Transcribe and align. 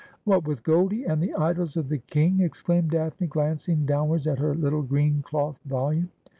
'What, 0.23 0.47
with 0.47 0.63
Goldie 0.63 1.03
and 1.03 1.21
the 1.21 1.35
"Idylls 1.35 1.77
of 1.77 1.87
the 1.87 1.99
King!'" 1.99 2.41
ex 2.41 2.63
claimed 2.63 2.89
Daphne, 2.89 3.27
glancing 3.27 3.85
downwards 3.85 4.25
at 4.25 4.39
her 4.39 4.55
little 4.55 4.81
green 4.81 5.21
cloth 5.21 5.59
volume. 5.63 6.09